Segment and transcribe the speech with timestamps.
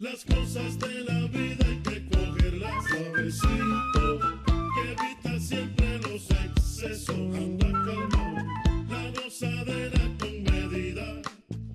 [0.00, 4.18] Las cosas de la vida hay que cogerlas suavecito,
[4.74, 7.16] que evita siempre los excesos.
[7.36, 8.46] Anda calmado,
[8.88, 11.04] la gozadera con medida.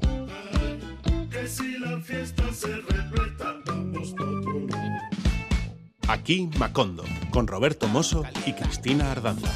[0.01, 5.02] Ay, que si la fiesta se repleta, vamos pa' otro lado.
[6.07, 9.54] Aquí Macondo, con Roberto Mosso y Cristina Ardanda.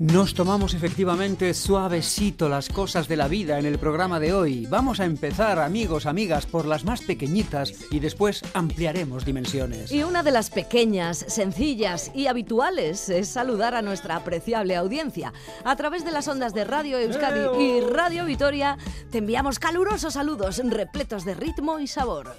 [0.00, 4.64] Nos tomamos efectivamente suavecito las cosas de la vida en el programa de hoy.
[4.64, 9.92] Vamos a empezar, amigos, amigas, por las más pequeñitas y después ampliaremos dimensiones.
[9.92, 15.34] Y una de las pequeñas, sencillas y habituales es saludar a nuestra apreciable audiencia.
[15.64, 18.78] A través de las ondas de Radio Euskadi y Radio Vitoria
[19.10, 22.34] te enviamos calurosos saludos repletos de ritmo y sabor.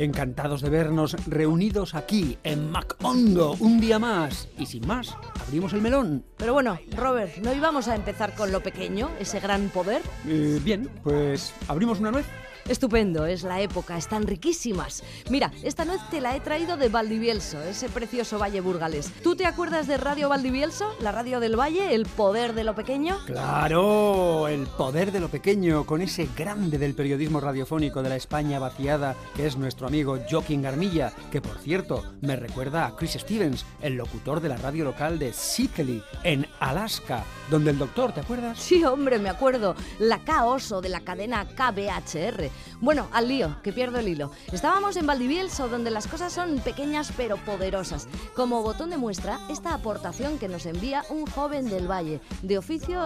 [0.00, 4.48] Encantados de vernos reunidos aquí en Macondo un día más.
[4.56, 5.14] Y sin más,
[5.46, 6.24] abrimos el melón.
[6.38, 10.00] Pero bueno, Robert, ¿no íbamos a empezar con lo pequeño, ese gran poder?
[10.26, 12.24] Eh, bien, pues abrimos una nuez.
[12.70, 15.02] Estupendo, es la época, están riquísimas.
[15.28, 19.10] Mira, esta nuez te la he traído de Valdivielso, ese precioso valle burgalés.
[19.24, 23.18] ¿Tú te acuerdas de Radio Valdivielso, la radio del valle, el poder de lo pequeño?
[23.26, 28.60] Claro, el poder de lo pequeño, con ese grande del periodismo radiofónico de la España
[28.60, 33.66] vaciada, que es nuestro amigo Joaquín Garmilla, que por cierto me recuerda a Chris Stevens,
[33.82, 38.60] el locutor de la radio local de Sikely, en Alaska, donde el doctor, ¿te acuerdas?
[38.60, 39.74] Sí, hombre, me acuerdo.
[39.98, 42.48] La K-Oso de la cadena KBHR.
[42.80, 44.30] Bueno, al lío, que pierdo el hilo.
[44.52, 48.08] Estábamos en Valdivielso, donde las cosas son pequeñas pero poderosas.
[48.34, 53.00] Como botón de muestra, esta aportación que nos envía un joven del Valle, de oficio,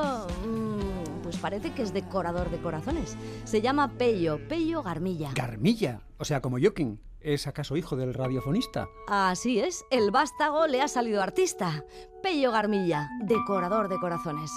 [0.47, 3.17] mm, pues parece que es decorador de corazones.
[3.45, 5.31] Se llama Pello, Pello Garmilla.
[5.35, 7.01] Garmilla, o sea, como Joaquín.
[7.21, 8.87] ¿Es acaso hijo del radiofonista?
[9.09, 11.83] Así es, el vástago le ha salido artista.
[12.23, 14.51] Pello Garmilla, decorador de corazones.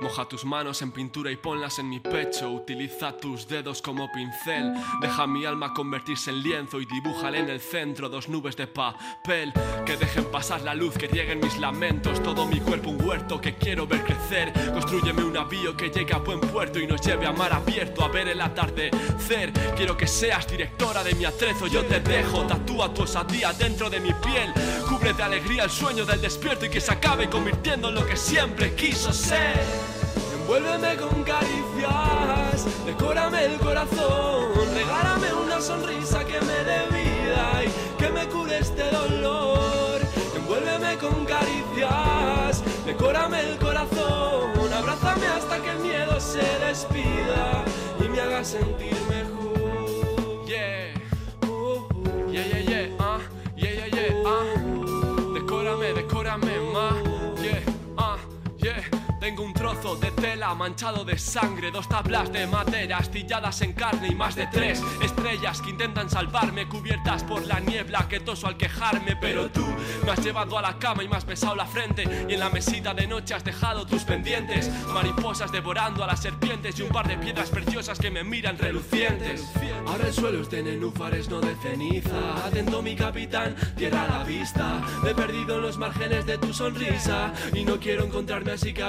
[0.00, 2.50] Moja tus manos en pintura y ponlas en mi pecho.
[2.50, 4.72] Utiliza tus dedos como pincel.
[5.00, 9.52] Deja mi alma convertirse en lienzo y dibújale en el centro dos nubes de papel.
[9.86, 12.22] Que dejen pasar la luz, que rieguen mis lamentos.
[12.22, 14.52] Todo mi cuerpo un huerto que quiero ver crecer.
[14.72, 18.08] Construyeme un navío que llegue a buen puerto y nos lleve a mar abierto a
[18.08, 19.52] ver el atardecer.
[19.76, 21.66] Quiero que seas directora de mi atrezo.
[21.66, 24.52] Yo te dejo, tatúa tu osadía dentro de mi piel.
[24.88, 28.16] Cubre de alegría el sueño del despierto y que se acabe convirtiendo en lo que
[28.16, 29.71] siempre quiso ser.
[30.42, 38.08] Envuélveme con caricias, decórame el corazón, regálame una sonrisa que me dé vida y que
[38.10, 40.00] me cure este dolor.
[40.34, 47.64] Envuélveme con caricias, decórame el corazón, abrázame hasta que el miedo se despida
[48.04, 50.44] y me haga sentir mejor.
[50.44, 50.92] Yeah,
[51.46, 52.32] uh, uh.
[52.32, 53.20] yeah, yeah, yeah, ah,
[53.56, 55.32] yeah, yeah, yeah, ah.
[55.34, 56.71] Decórame, decórame
[59.22, 64.08] Tengo un trozo de tela manchado de sangre, dos tablas de madera astilladas en carne
[64.08, 68.56] y más de tres estrellas que intentan salvarme, cubiertas por la niebla que toso al
[68.56, 69.14] quejarme.
[69.14, 69.64] Pero tú
[70.04, 72.50] me has llevado a la cama y me has besado la frente, y en la
[72.50, 77.06] mesita de noche has dejado tus pendientes, mariposas devorando a las serpientes y un par
[77.06, 79.52] de piedras preciosas que me miran relucientes.
[79.86, 82.44] Ahora el suelo es de nenúfares, no de ceniza.
[82.44, 84.82] Atento mi capitán, tierra a la vista.
[85.04, 88.82] Me he perdido en los márgenes de tu sonrisa y no quiero encontrarme así que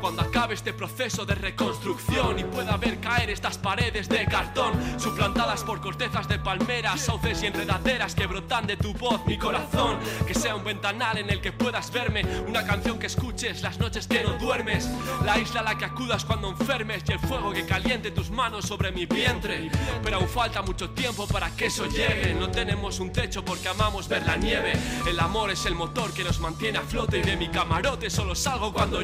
[0.00, 5.62] cuando acabe este proceso de reconstrucción y pueda ver caer estas paredes de cartón suplantadas
[5.62, 9.98] por cortezas de palmeras, sauces y enredaderas que brotan de tu voz, mi corazón.
[10.26, 14.08] Que sea un ventanal en el que puedas verme, una canción que escuches las noches
[14.08, 14.90] que no duermes,
[15.24, 18.66] la isla a la que acudas cuando enfermes y el fuego que caliente tus manos
[18.66, 19.70] sobre mi vientre.
[20.02, 22.34] Pero aún falta mucho tiempo para que eso llegue.
[22.34, 24.72] No tenemos un techo porque amamos ver la nieve.
[25.06, 28.34] El amor es el motor que nos mantiene a flote y de mi camarote solo
[28.34, 29.00] salgo cuando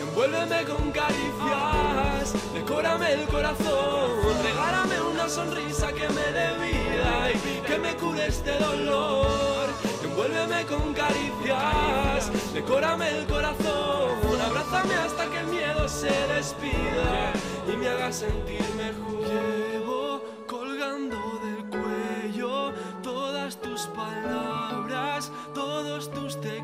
[0.00, 4.10] Envuélveme con caricias, decórame el corazón,
[4.42, 9.68] regálame una sonrisa que me dé vida y que me cure este dolor.
[10.04, 17.32] Envuélveme con caricias, decórame el corazón, abrázame hasta que el miedo se despida
[17.72, 19.26] y me haga sentir mejor.
[19.26, 22.72] Llevo colgando del cuello
[23.02, 26.62] todas tus palabras, todos tus te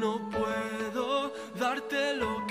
[0.00, 2.49] no puedo darte lo que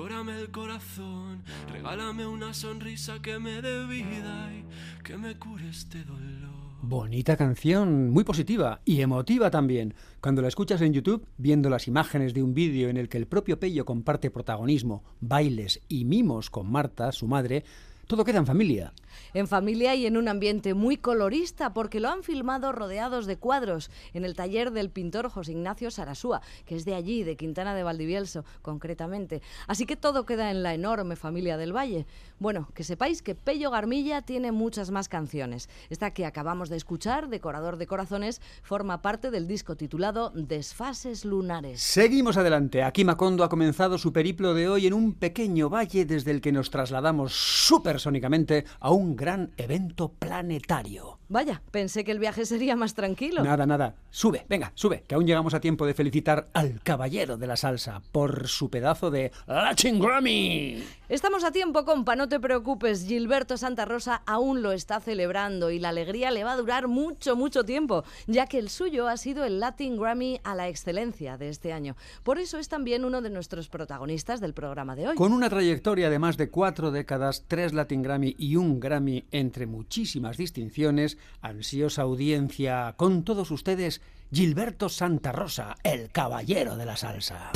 [0.00, 4.64] Decórame el corazón, regálame una sonrisa que me dé vida y
[5.04, 6.48] que me cure este dolor.
[6.80, 9.92] Bonita canción, muy positiva y emotiva también.
[10.22, 13.26] Cuando la escuchas en YouTube, viendo las imágenes de un vídeo en el que el
[13.26, 17.62] propio Pello comparte protagonismo, bailes y mimos con Marta, su madre,
[18.06, 18.94] todo queda en familia.
[19.34, 23.90] En familia y en un ambiente muy colorista, porque lo han filmado rodeados de cuadros
[24.12, 27.82] en el taller del pintor José Ignacio Sarasúa, que es de allí, de Quintana de
[27.82, 29.42] Valdivielso, concretamente.
[29.66, 32.06] Así que todo queda en la enorme familia del Valle.
[32.38, 35.68] Bueno, que sepáis que Pello Garmilla tiene muchas más canciones.
[35.90, 41.80] Esta que acabamos de escuchar, Decorador de Corazones, forma parte del disco titulado Desfases Lunares.
[41.80, 42.82] Seguimos adelante.
[42.82, 46.52] Aquí Macondo ha comenzado su periplo de hoy en un pequeño valle desde el que
[46.52, 51.18] nos trasladamos supersónicamente a un gran evento planetario.
[51.28, 53.44] Vaya, pensé que el viaje sería más tranquilo.
[53.44, 53.94] Nada, nada.
[54.08, 58.00] Sube, venga, sube, que aún llegamos a tiempo de felicitar al caballero de la salsa
[58.12, 60.82] por su pedazo de Latin Grammy.
[61.10, 63.04] Estamos a tiempo, compa, no te preocupes.
[63.04, 67.34] Gilberto Santa Rosa aún lo está celebrando y la alegría le va a durar mucho,
[67.34, 71.48] mucho tiempo, ya que el suyo ha sido el Latin Grammy a la excelencia de
[71.48, 71.96] este año.
[72.22, 75.16] Por eso es también uno de nuestros protagonistas del programa de hoy.
[75.16, 79.66] Con una trayectoria de más de cuatro décadas, tres Latin Grammy y un Grammy entre
[79.66, 84.00] muchísimas distinciones, ansiosa audiencia con todos ustedes,
[84.32, 87.50] Gilberto Santa Rosa, el caballero de la salsa.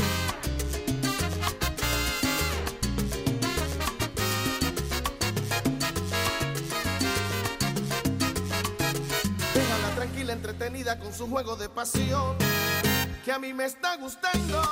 [10.55, 12.37] Entretenida con su juego de pasión.
[13.25, 14.63] Que a mí me está gustando.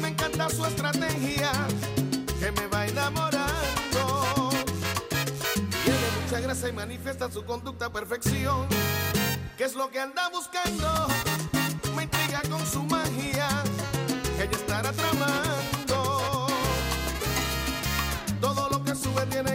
[0.00, 1.52] Me encanta su estrategia.
[2.40, 4.50] Que me va enamorando.
[5.84, 8.66] Tiene mucha gracia y manifiesta su conducta a perfección.
[9.56, 11.06] ¿Qué es lo que anda buscando?
[11.94, 13.48] Me intriga con su magia.
[14.36, 16.48] Que ella estará tramando.
[18.40, 19.49] Todo lo que sube tiene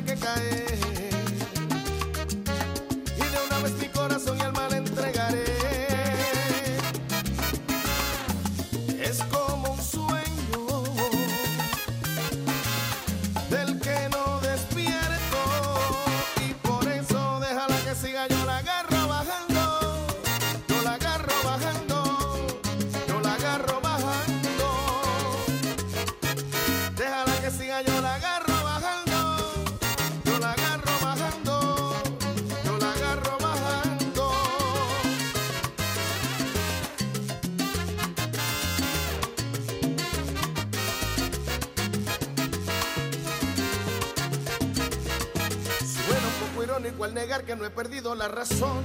[47.06, 48.84] al negar que no he perdido la razón.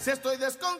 [0.00, 0.79] Si estoy descontrolado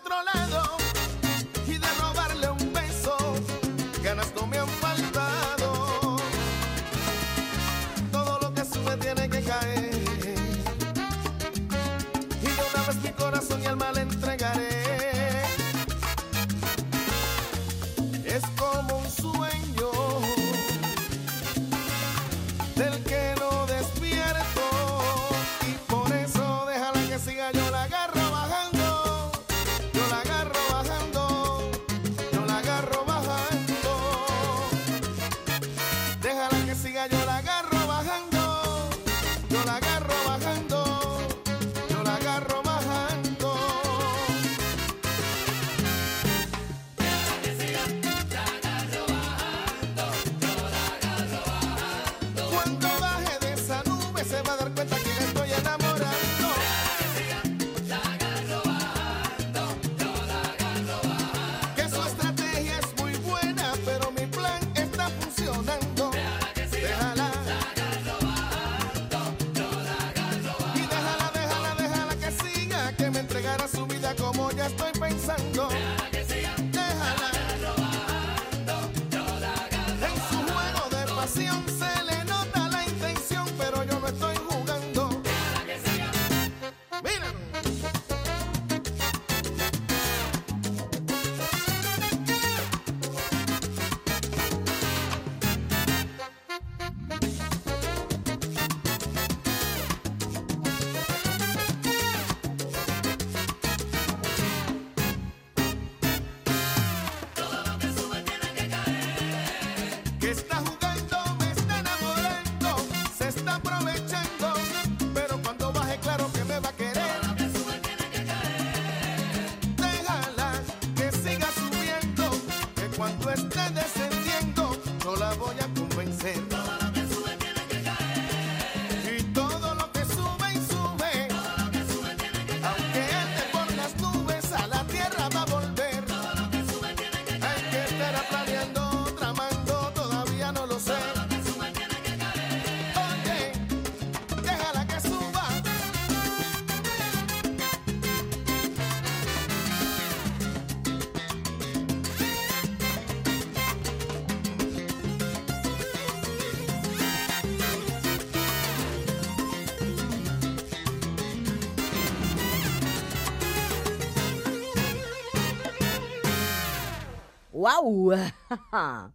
[168.10, 169.12] 哇哈哈。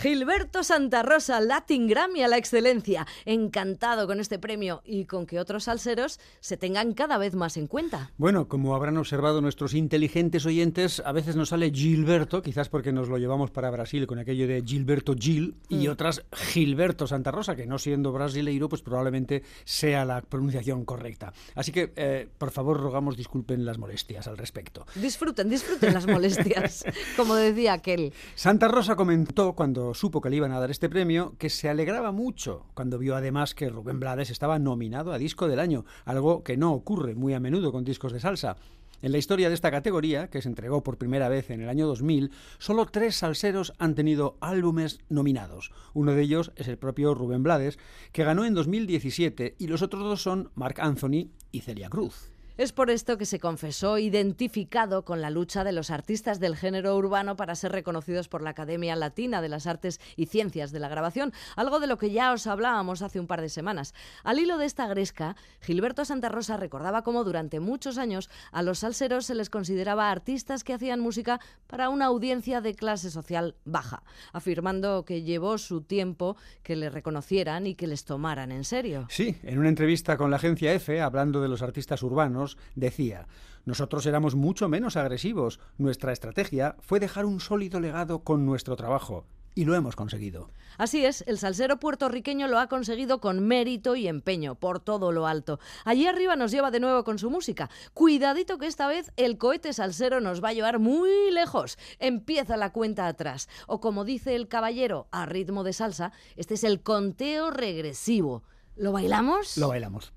[0.00, 3.06] Gilberto Santa Rosa, Latin Grammy a la excelencia.
[3.26, 7.66] Encantado con este premio y con que otros salseros se tengan cada vez más en
[7.66, 8.10] cuenta.
[8.16, 13.10] Bueno, como habrán observado nuestros inteligentes oyentes, a veces nos sale Gilberto, quizás porque nos
[13.10, 15.90] lo llevamos para Brasil con aquello de Gilberto Gil, y Mm.
[15.90, 21.34] otras Gilberto Santa Rosa, que no siendo brasileiro, pues probablemente sea la pronunciación correcta.
[21.54, 24.86] Así que, eh, por favor, rogamos disculpen las molestias al respecto.
[24.94, 26.84] Disfruten, disfruten las molestias,
[27.18, 28.14] como decía aquel.
[28.34, 32.12] Santa Rosa comentó cuando supo que le iban a dar este premio que se alegraba
[32.12, 36.56] mucho cuando vio además que Rubén Blades estaba nominado a Disco del Año, algo que
[36.56, 38.56] no ocurre muy a menudo con discos de salsa.
[39.02, 41.86] En la historia de esta categoría, que se entregó por primera vez en el año
[41.86, 45.72] 2000, solo tres salseros han tenido álbumes nominados.
[45.94, 47.78] Uno de ellos es el propio Rubén Blades,
[48.12, 52.30] que ganó en 2017, y los otros dos son Marc Anthony y Celia Cruz.
[52.56, 56.96] Es por esto que se confesó identificado con la lucha de los artistas del género
[56.96, 60.88] urbano para ser reconocidos por la Academia Latina de las Artes y Ciencias de la
[60.88, 63.94] Grabación, algo de lo que ya os hablábamos hace un par de semanas.
[64.24, 68.80] Al hilo de esta gresca, Gilberto Santa Rosa recordaba cómo durante muchos años a los
[68.80, 74.02] salseros se les consideraba artistas que hacían música para una audiencia de clase social baja,
[74.32, 79.06] afirmando que llevó su tiempo que le reconocieran y que les tomaran en serio.
[79.08, 83.26] Sí, en una entrevista con la agencia EFE, hablando de los artistas urbanos, decía,
[83.64, 89.26] nosotros éramos mucho menos agresivos, nuestra estrategia fue dejar un sólido legado con nuestro trabajo,
[89.54, 90.50] y lo hemos conseguido.
[90.78, 95.26] Así es, el salsero puertorriqueño lo ha conseguido con mérito y empeño, por todo lo
[95.26, 95.58] alto.
[95.84, 97.68] Allí arriba nos lleva de nuevo con su música.
[97.92, 101.78] Cuidadito que esta vez el cohete salsero nos va a llevar muy lejos.
[101.98, 103.48] Empieza la cuenta atrás.
[103.66, 108.42] O como dice el caballero, a ritmo de salsa, este es el conteo regresivo.
[108.76, 109.58] ¿Lo bailamos?
[109.58, 110.12] Lo bailamos.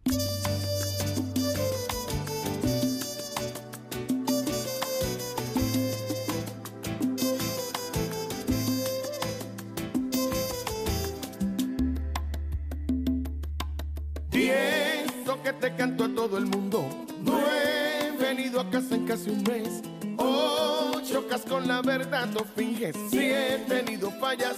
[14.34, 16.90] Diez, lo que te canto a todo el mundo.
[17.22, 19.84] Nueve, venido a casa en casi un mes.
[20.18, 22.96] Ocho, cas con la verdad, no finges.
[23.12, 24.56] Siete, tenido fallas,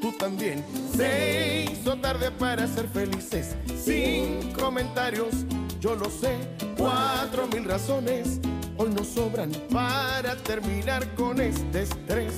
[0.00, 0.64] tú también.
[0.96, 3.54] Seis, o tarde para ser felices.
[3.80, 5.46] Cinco comentarios,
[5.78, 6.36] yo lo sé.
[6.76, 8.40] Cuatro mil razones,
[8.76, 12.34] hoy nos sobran para terminar con este estrés.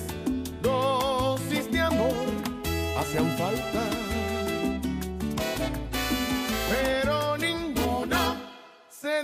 [0.60, 2.12] Dosis de amor
[2.98, 4.03] hacían falta
[9.06, 9.20] Ahora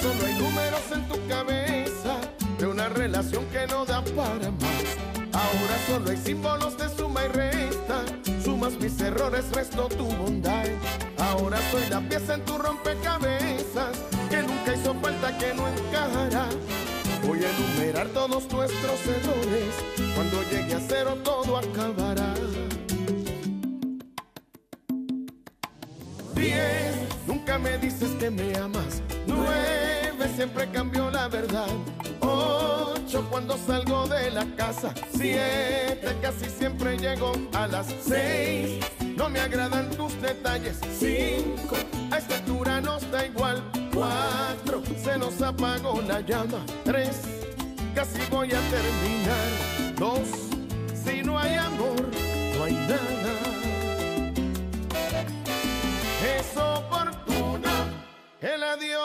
[0.00, 2.20] solo hay números en tu cabeza
[2.56, 4.84] de una relación que no da para más.
[5.32, 8.04] Ahora solo hay símbolos de suma y resta.
[8.44, 10.66] Sumas mis errores, resto tu bondad.
[11.18, 13.98] Ahora soy la pieza en tu rompecabezas
[14.30, 16.46] que nunca hizo falta, que no encajará.
[17.26, 19.74] Voy a enumerar todos nuestros errores.
[20.14, 22.34] Cuando llegue a cero todo acabará.
[27.58, 29.02] Me dices que me amas.
[29.26, 31.68] Nueve, siempre cambió la verdad.
[32.20, 34.94] Ocho, cuando salgo de la casa.
[35.12, 38.84] Siete, casi siempre llego a las seis.
[39.16, 40.78] No me agradan tus detalles.
[40.98, 41.76] Cinco,
[42.10, 43.62] a esta altura nos da igual.
[43.92, 46.64] Cuatro, se nos apagó la llama.
[46.84, 47.22] Tres,
[47.94, 49.96] casi voy a terminar.
[49.98, 50.28] Dos,
[51.04, 52.00] si no hay amor,
[52.56, 53.50] no hay nada
[56.22, 56.99] es oportuno
[58.42, 59.00] el adiós.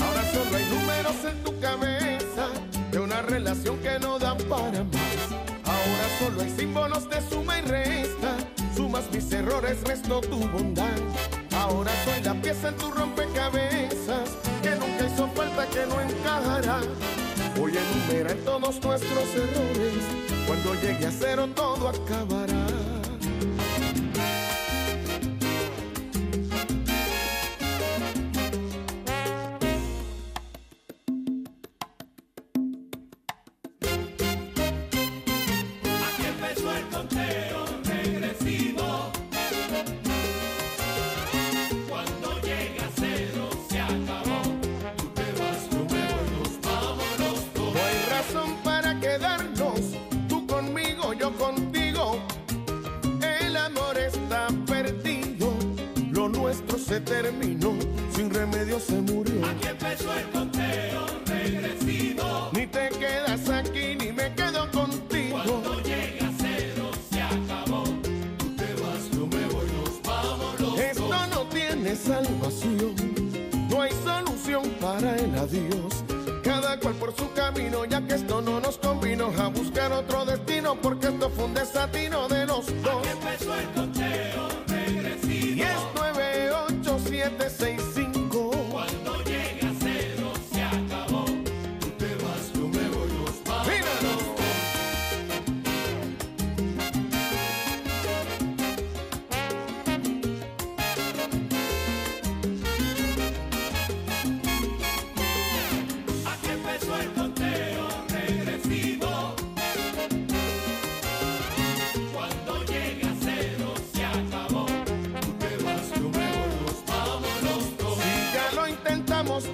[0.00, 2.48] Ahora solo hay números en tu cabeza
[2.90, 5.18] de una relación que no da para más.
[5.64, 8.36] Ahora solo hay símbolos de suma y resta.
[8.74, 10.98] Sumas mis errores, resto tu bondad.
[11.52, 14.30] Ahora soy la pieza en tu rompecabezas
[14.62, 16.80] que nunca hizo falta, que no encajará.
[17.56, 20.04] Voy a enumerar todos nuestros errores.
[20.46, 22.85] Cuando llegue a cero todo acabará.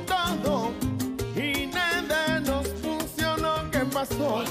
[0.07, 0.73] Todo
[1.37, 4.45] y nada nos funcionó, ¿qué pasó?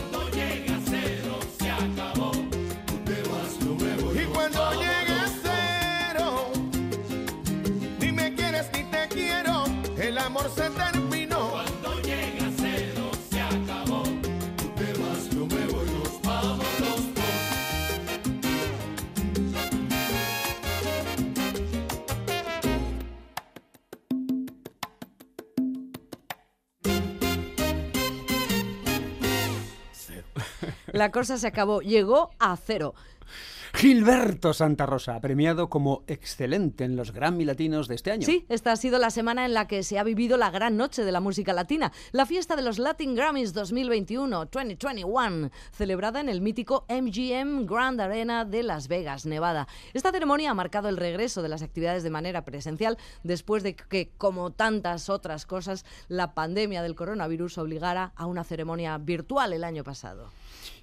[31.01, 32.93] La cosa se acabó, llegó a cero.
[33.73, 38.23] Gilberto Santa Rosa, premiado como excelente en los Grammy Latinos de este año.
[38.23, 41.03] Sí, esta ha sido la semana en la que se ha vivido la gran noche
[41.03, 46.39] de la música latina, la fiesta de los Latin Grammys 2021, 2021, celebrada en el
[46.39, 49.67] mítico MGM Grand Arena de Las Vegas, Nevada.
[49.95, 54.11] Esta ceremonia ha marcado el regreso de las actividades de manera presencial después de que,
[54.19, 59.83] como tantas otras cosas, la pandemia del coronavirus obligara a una ceremonia virtual el año
[59.83, 60.29] pasado.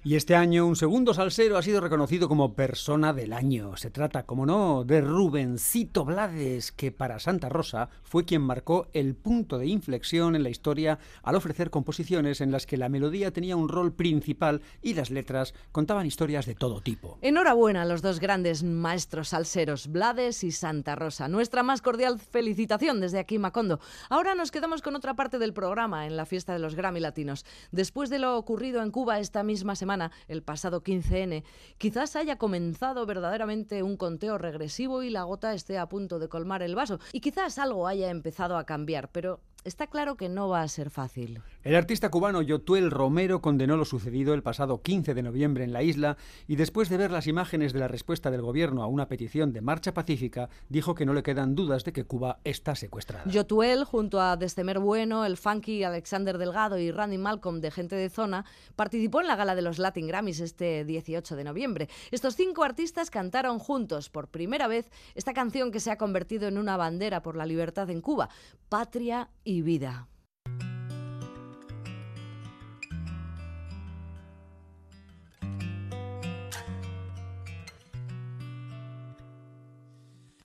[0.01, 3.75] Y este año un segundo salsero ha sido reconocido como persona del año.
[3.75, 9.13] Se trata, como no, de Rubencito Blades, que para Santa Rosa fue quien marcó el
[9.13, 13.57] punto de inflexión en la historia al ofrecer composiciones en las que la melodía tenía
[13.57, 17.17] un rol principal y las letras contaban historias de todo tipo.
[17.21, 21.27] Enhorabuena a los dos grandes maestros salseros, Blades y Santa Rosa.
[21.27, 23.81] Nuestra más cordial felicitación desde aquí, Macondo.
[24.09, 27.45] Ahora nos quedamos con otra parte del programa en la fiesta de los Grammy Latinos.
[27.73, 29.88] Después de lo ocurrido en Cuba esta misma semana,
[30.27, 31.43] el pasado 15N,
[31.77, 36.61] quizás haya comenzado verdaderamente un conteo regresivo y la gota esté a punto de colmar
[36.61, 36.99] el vaso.
[37.11, 40.89] Y quizás algo haya empezado a cambiar, pero está claro que no va a ser
[40.89, 41.41] fácil.
[41.63, 45.83] El artista cubano Yotuel Romero condenó lo sucedido el pasado 15 de noviembre en la
[45.83, 46.17] isla
[46.47, 49.61] y después de ver las imágenes de la respuesta del gobierno a una petición de
[49.61, 53.29] marcha pacífica, dijo que no le quedan dudas de que Cuba está secuestrada.
[53.29, 58.09] Yotuel, junto a Destemer Bueno, el funky Alexander Delgado y Randy Malcolm de Gente de
[58.09, 58.45] Zona,
[58.75, 61.89] participó en la gala de los Latin Grammys este 18 de noviembre.
[62.11, 66.57] Estos cinco artistas cantaron juntos por primera vez esta canción que se ha convertido en
[66.57, 68.29] una bandera por la libertad en Cuba,
[68.69, 70.07] Patria y Vida.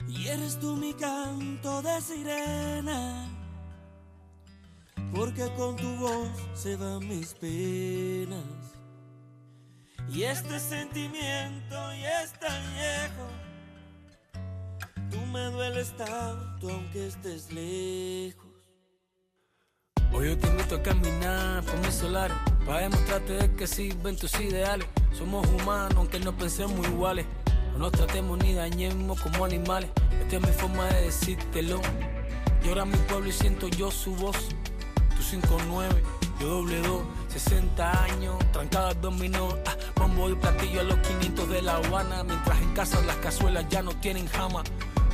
[0.08, 3.28] Y eres tú mi canto de sirena,
[5.14, 8.42] porque con tu voz se van mis penas.
[10.08, 13.26] Y este sentimiento ya es tan viejo,
[15.10, 18.43] tú me dueles tanto aunque estés lejos.
[20.16, 22.30] Hoy yo te invito a caminar por mi solar
[22.64, 24.86] Para demostrarte de que sirven tus ideales.
[25.12, 27.26] Somos humanos aunque no pensemos iguales.
[27.72, 29.90] No nos tratemos ni dañemos como animales.
[30.22, 31.80] Esta es mi forma de decírtelo.
[32.64, 34.36] Llora mi pueblo y siento yo su voz.
[35.16, 35.88] Tú 5-9,
[36.40, 39.58] yo doble 2 60 años, trancadas dominó.
[39.66, 42.22] Ah, Bombo y platillo a los 500 de La Habana.
[42.22, 44.62] Mientras en casa las cazuelas ya no tienen jama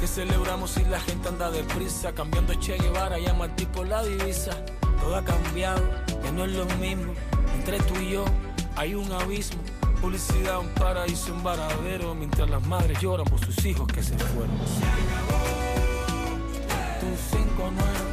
[0.00, 4.52] que celebramos si la gente anda deprisa, cambiando Che Guevara, llama al tipo la divisa.
[4.98, 5.82] Todo ha cambiado,
[6.24, 7.12] ya no es lo mismo.
[7.54, 8.24] Entre tú y yo
[8.76, 9.60] hay un abismo.
[10.00, 12.14] Publicidad, un paraíso, un varadero.
[12.14, 14.56] Mientras las madres lloran por sus hijos que se fueron.
[14.66, 15.60] Se acabó.
[17.00, 18.09] Tu 5 yo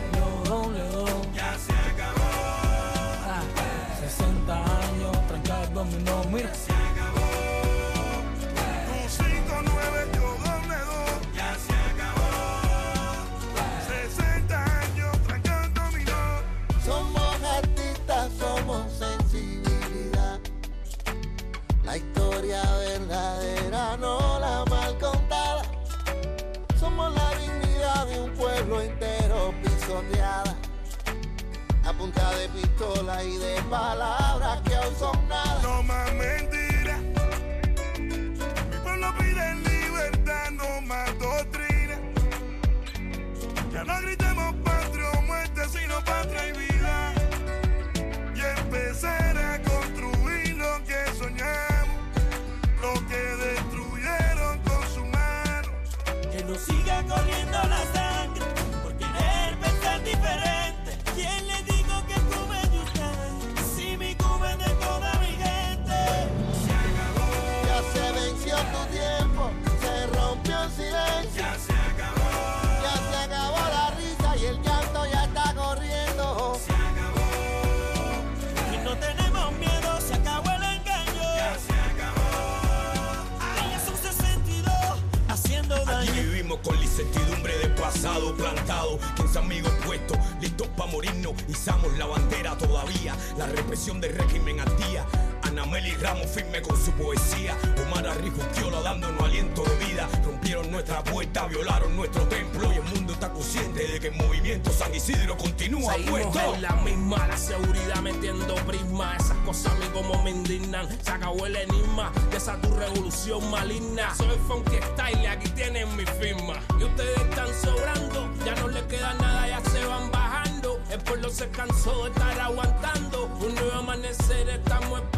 [121.37, 123.25] se cansó de estar aguantando.
[123.39, 125.16] Un nuevo amanecer estamos esperando.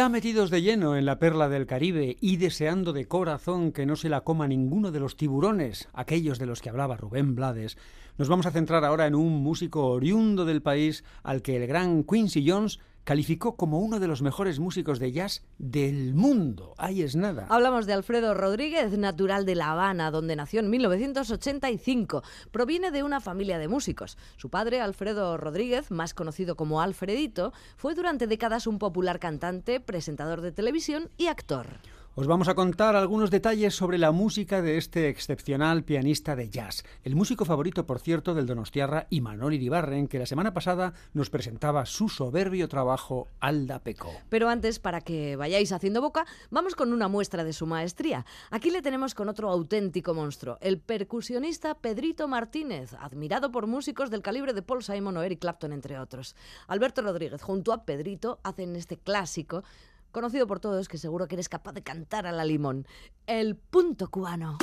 [0.00, 3.96] Ya metidos de lleno en la perla del Caribe y deseando de corazón que no
[3.96, 7.76] se la coma ninguno de los tiburones, aquellos de los que hablaba Rubén Blades,
[8.16, 12.02] nos vamos a centrar ahora en un músico oriundo del país al que el gran
[12.04, 16.74] Quincy Jones calificó como uno de los mejores músicos de jazz del mundo.
[16.78, 17.46] Ahí es nada.
[17.48, 22.22] Hablamos de Alfredo Rodríguez, natural de La Habana, donde nació en 1985.
[22.50, 24.16] Proviene de una familia de músicos.
[24.36, 30.40] Su padre, Alfredo Rodríguez, más conocido como Alfredito, fue durante décadas un popular cantante, presentador
[30.40, 31.80] de televisión y actor.
[32.20, 36.84] Os vamos a contar algunos detalles sobre la música de este excepcional pianista de jazz,
[37.02, 41.30] el músico favorito, por cierto, del Donostiarra y Manoli Iribarren, que la semana pasada nos
[41.30, 44.12] presentaba su soberbio trabajo Alda Peco.
[44.28, 48.26] Pero antes, para que vayáis haciendo boca, vamos con una muestra de su maestría.
[48.50, 54.20] Aquí le tenemos con otro auténtico monstruo, el percusionista Pedrito Martínez, admirado por músicos del
[54.20, 56.36] calibre de Paul Simon o Eric Clapton, entre otros.
[56.66, 59.64] Alberto Rodríguez, junto a Pedrito, hacen este clásico,
[60.10, 62.86] conocido por todos, que seguro que eres capaz de cantar a la limón,
[63.26, 64.58] el punto cubano.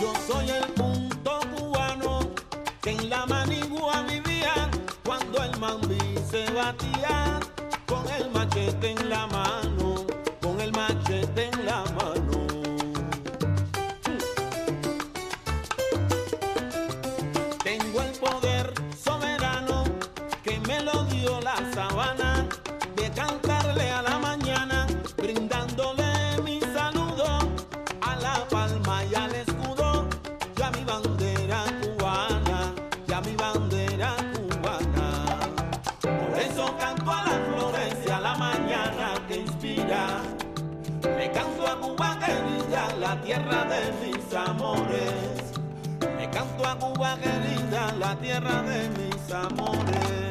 [0.00, 2.20] Yo soy el punto cubano
[2.82, 4.70] que en la manigua vivía
[5.04, 7.40] cuando el mambí se batía
[7.86, 9.73] con el machete en la mano,
[43.22, 45.52] tierra de mis amores.
[46.18, 50.23] Le canto a Cuba querida, la tierra de mis amores.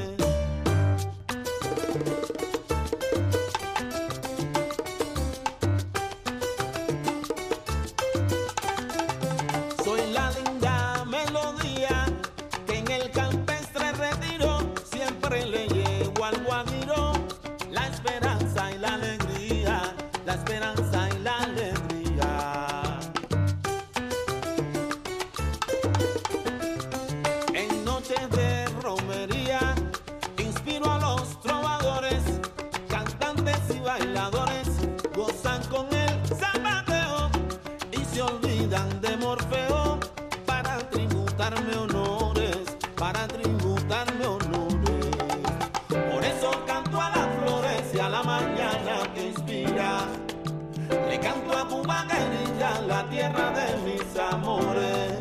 [51.13, 55.19] Le canto a Cuba querida, la tierra de mis amores.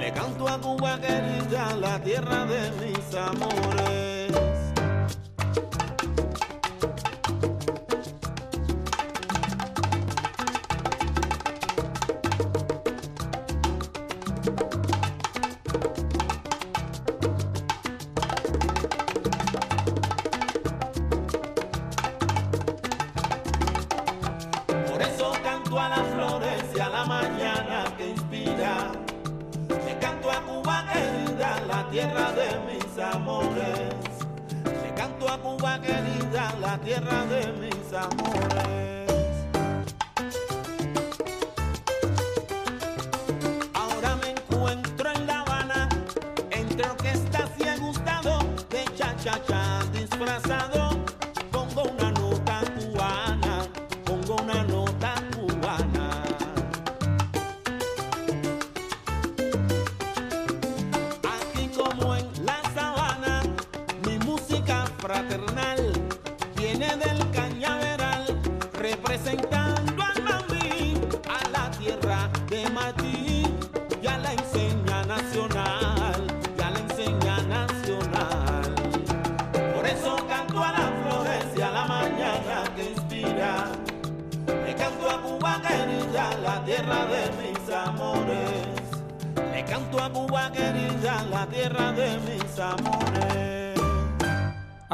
[0.00, 4.21] Le canto a Cuba querida, la tierra de mis amores.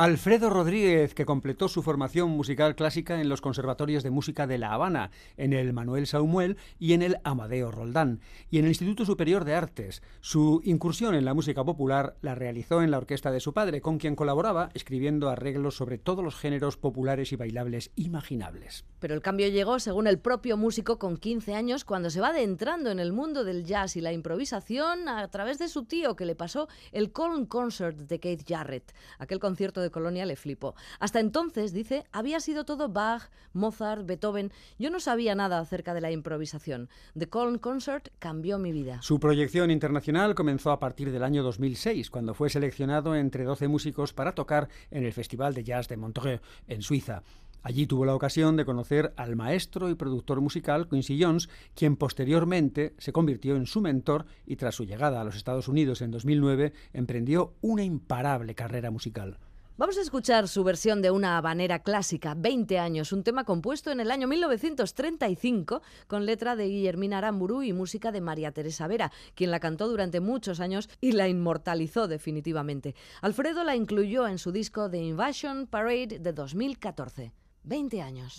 [0.09, 4.73] Alfredo Rodríguez, que completó su formación musical clásica en los conservatorios de música de La
[4.73, 9.44] Habana, en el Manuel Saumuel y en el Amadeo Roldán, y en el Instituto Superior
[9.44, 10.03] de Artes.
[10.23, 13.99] Su incursión en la música popular la realizó en la orquesta de su padre, con
[13.99, 18.87] quien colaboraba escribiendo arreglos sobre todos los géneros populares y bailables imaginables.
[19.01, 22.90] Pero el cambio llegó, según el propio músico, con 15 años, cuando se va adentrando
[22.90, 26.35] en el mundo del jazz y la improvisación a través de su tío, que le
[26.35, 30.77] pasó el Colin Concert de Keith Jarrett, aquel concierto de Colonia le flipó.
[31.01, 34.53] Hasta entonces, dice, había sido todo Bach, Mozart, Beethoven.
[34.79, 36.89] Yo no sabía nada acerca de la improvisación.
[37.19, 39.03] The Colin Concert cambió mi vida.
[39.03, 44.13] Su proyección internacional comenzó a partir del año 2006, cuando fue seleccionado entre 12 músicos
[44.13, 47.25] para tocar en el Festival de Jazz de Montreux, en Suiza.
[47.63, 52.95] Allí tuvo la ocasión de conocer al maestro y productor musical Quincy Jones, quien posteriormente
[52.99, 56.73] se convirtió en su mentor y tras su llegada a los Estados Unidos en 2009
[56.93, 59.39] emprendió una imparable carrera musical.
[59.79, 64.01] Vamos a escuchar su versión de una habanera clásica, 20 años, un tema compuesto en
[64.01, 69.53] el año 1935 con letra de Guillermina Aramburu y música de María Teresa Vera, quien
[69.53, 72.97] la cantó durante muchos años y la inmortalizó definitivamente.
[73.21, 77.33] Alfredo la incluyó en su disco The Invasion Parade de 2014.
[77.62, 78.38] 20 años.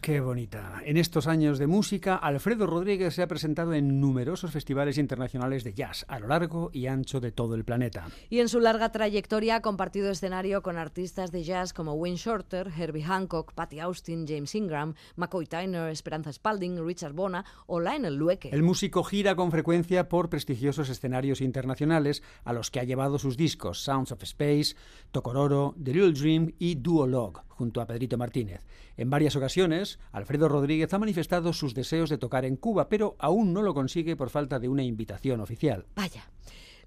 [0.00, 0.80] Qué bonita.
[0.84, 5.74] En estos años de música, Alfredo Rodríguez se ha presentado en numerosos festivales internacionales de
[5.74, 8.06] jazz a lo largo y ancho de todo el planeta.
[8.30, 12.72] Y en su larga trayectoria ha compartido escenario con artistas de jazz como Wayne Shorter,
[12.76, 18.48] Herbie Hancock, Patty Austin, James Ingram, McCoy Tyner, Esperanza Spalding, Richard Bona o Lionel Lueke.
[18.50, 23.36] El músico gira con frecuencia por prestigiosos escenarios internacionales a los que ha llevado sus
[23.36, 24.76] discos Sounds of Space,
[25.12, 28.66] Tokororo, The Little Dream y Duologue junto a Pedrito Martínez.
[28.96, 33.52] En varias ocasiones, Alfredo Rodríguez ha manifestado sus deseos de tocar en Cuba, pero aún
[33.52, 35.86] no lo consigue por falta de una invitación oficial.
[35.94, 36.24] Vaya.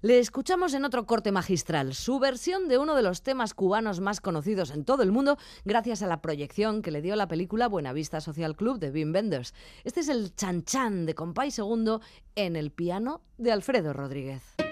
[0.00, 4.20] Le escuchamos en otro corte magistral, su versión de uno de los temas cubanos más
[4.20, 8.20] conocidos en todo el mundo, gracias a la proyección que le dio la película Buenavista
[8.20, 9.54] Social Club de Wim Wenders.
[9.82, 12.00] Este es el Chan Chan de Compay Segundo
[12.36, 14.67] en el piano de Alfredo Rodríguez.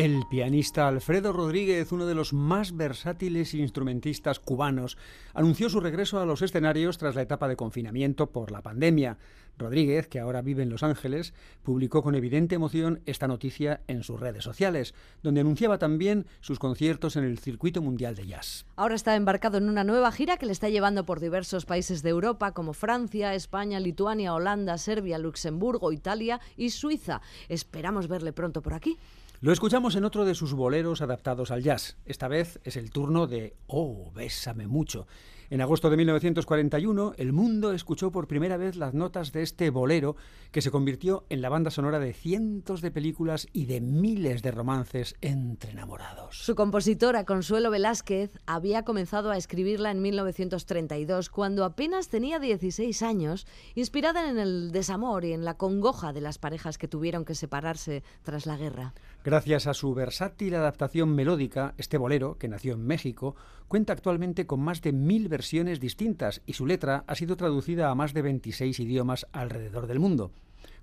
[0.00, 4.96] El pianista Alfredo Rodríguez, uno de los más versátiles instrumentistas cubanos,
[5.34, 9.18] anunció su regreso a los escenarios tras la etapa de confinamiento por la pandemia.
[9.58, 14.18] Rodríguez, que ahora vive en Los Ángeles, publicó con evidente emoción esta noticia en sus
[14.18, 18.64] redes sociales, donde anunciaba también sus conciertos en el circuito mundial de jazz.
[18.76, 22.08] Ahora está embarcado en una nueva gira que le está llevando por diversos países de
[22.08, 27.20] Europa como Francia, España, Lituania, Holanda, Serbia, Luxemburgo, Italia y Suiza.
[27.50, 28.96] Esperamos verle pronto por aquí.
[29.42, 31.96] Lo escuchamos en otro de sus boleros adaptados al jazz.
[32.04, 35.06] Esta vez es el turno de Oh, bésame mucho.
[35.48, 40.14] En agosto de 1941, el mundo escuchó por primera vez las notas de este bolero
[40.52, 44.52] que se convirtió en la banda sonora de cientos de películas y de miles de
[44.52, 46.36] romances entre enamorados.
[46.36, 53.48] Su compositora, Consuelo Velázquez, había comenzado a escribirla en 1932, cuando apenas tenía 16 años,
[53.74, 58.04] inspirada en el desamor y en la congoja de las parejas que tuvieron que separarse
[58.22, 58.94] tras la guerra.
[59.22, 63.36] Gracias a su versátil adaptación melódica, este bolero, que nació en México,
[63.68, 67.94] cuenta actualmente con más de mil versiones distintas y su letra ha sido traducida a
[67.94, 70.32] más de 26 idiomas alrededor del mundo.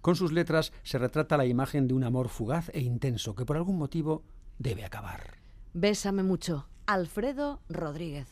[0.01, 3.57] Con sus letras se retrata la imagen de un amor fugaz e intenso que por
[3.57, 4.21] algún motivo
[4.59, 5.37] debe acabar.
[5.73, 6.67] Bésame mucho.
[6.85, 8.27] Alfredo Rodríguez.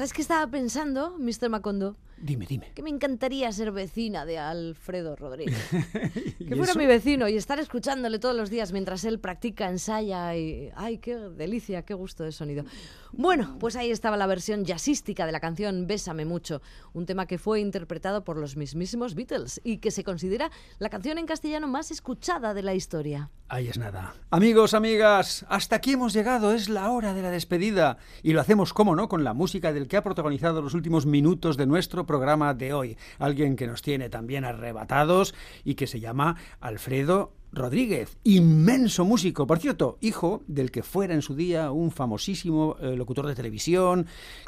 [0.00, 1.50] ¿Sabes qué estaba pensando, Mr.
[1.50, 1.94] Macondo?
[2.16, 2.72] Dime, dime.
[2.74, 5.58] Que me encantaría ser vecina de Alfredo Rodríguez.
[6.50, 10.34] ¿Y que fuera mi vecino y estar escuchándole todos los días mientras él practica, ensaya
[10.36, 10.72] y...
[10.74, 12.64] ¡Ay, qué delicia, qué gusto de sonido!
[13.12, 16.60] Bueno, pues ahí estaba la versión jazzística de la canción Bésame mucho,
[16.92, 21.18] un tema que fue interpretado por los mismísimos Beatles y que se considera la canción
[21.18, 23.30] en castellano más escuchada de la historia.
[23.52, 24.14] Ahí es nada.
[24.30, 26.52] Amigos, amigas, hasta aquí hemos llegado.
[26.52, 27.98] Es la hora de la despedida.
[28.22, 31.56] Y lo hacemos, como no, con la música del que ha protagonizado los últimos minutos
[31.56, 32.96] de nuestro programa de hoy.
[33.18, 35.34] Alguien que nos tiene también arrebatados
[35.64, 41.20] y que se llama Alfredo Rodríguez, inmenso músico, por cierto, hijo del que fuera en
[41.20, 44.06] su día un famosísimo eh, locutor de televisión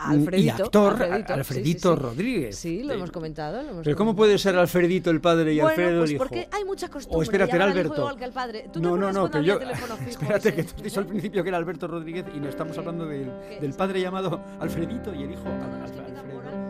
[0.08, 2.02] mm, y actor, Alfredito, Al- sí, Alfredito sí, sí.
[2.04, 2.56] Rodríguez.
[2.56, 3.60] Sí, lo hemos comentado.
[3.60, 4.16] lo hemos Pero ¿cómo comentado.
[4.18, 6.24] puede ser Alfredito el padre y bueno, Alfredo pues el hijo?
[6.24, 7.18] porque hay mucha costumbre.
[7.18, 7.96] O espérate, era Alberto.
[7.96, 8.68] igual que el padre.
[8.72, 9.58] ¿Tú te no, no, no, que yo.
[10.08, 10.54] Espérate, ese?
[10.54, 13.32] que tú has dicho al principio que era Alberto Rodríguez y no estamos hablando del,
[13.60, 16.61] del padre llamado Alfredito y el hijo Al- Al- Alfredo.